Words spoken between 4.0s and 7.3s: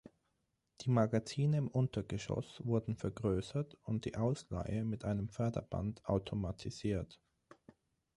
die Ausleihe mit einem Förderband automatisiert.